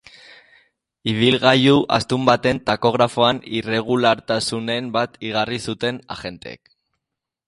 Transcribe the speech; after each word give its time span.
Ibilgailu 1.11 1.73
astun 1.97 2.23
baten 2.29 2.61
takografoan 2.69 3.41
irregulartasunen 3.59 4.87
bat 4.97 5.21
igarri 5.31 5.61
zuten 5.67 6.01
agenteek. 6.17 6.75